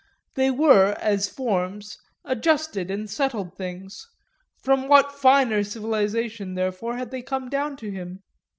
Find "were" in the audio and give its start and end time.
0.49-0.95